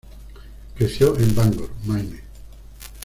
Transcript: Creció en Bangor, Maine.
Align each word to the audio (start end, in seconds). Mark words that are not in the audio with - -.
Creció 0.73 1.15
en 1.19 1.35
Bangor, 1.35 1.69
Maine. 1.85 2.21